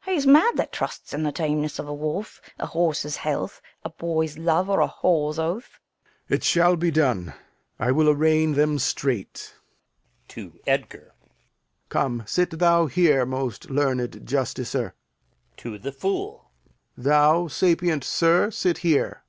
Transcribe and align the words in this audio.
Fool. 0.00 0.14
He's 0.14 0.26
mad 0.26 0.56
that 0.56 0.72
trusts 0.72 1.12
in 1.12 1.24
the 1.24 1.30
tameness 1.30 1.78
of 1.78 1.86
a 1.86 1.92
wolf, 1.92 2.40
a 2.58 2.64
horse's 2.64 3.16
health, 3.16 3.60
a 3.84 3.90
boy's 3.90 4.38
love, 4.38 4.70
or 4.70 4.80
a 4.80 4.88
whore's 4.88 5.38
oath. 5.38 5.78
Lear. 6.30 6.36
It 6.38 6.42
shall 6.42 6.76
be 6.76 6.90
done; 6.90 7.34
I 7.78 7.92
will 7.92 8.08
arraign 8.08 8.54
them 8.54 8.78
straight. 8.78 9.54
[To 10.28 10.58
Edgar] 10.66 11.12
Come, 11.90 12.22
sit 12.24 12.58
thou 12.58 12.86
here, 12.86 13.26
most 13.26 13.68
learned 13.68 14.24
justicer. 14.26 14.94
[To 15.58 15.76
the 15.76 15.92
Fool] 15.92 16.50
Thou, 16.96 17.48
sapient 17.48 18.04
sir, 18.04 18.50
sit 18.50 18.78
here. 18.78 19.22